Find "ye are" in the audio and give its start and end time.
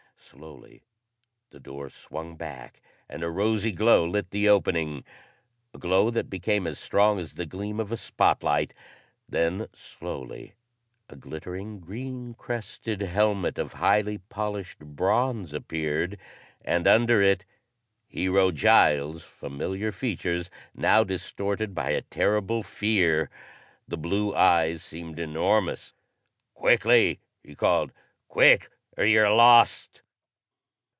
29.03-29.33